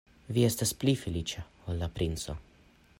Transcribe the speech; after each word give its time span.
Vi 0.37 0.45
estas 0.47 0.71
pli 0.83 0.95
feliĉa 1.03 1.45
ol 1.67 1.81
la 1.83 1.91
princo. 1.99 2.39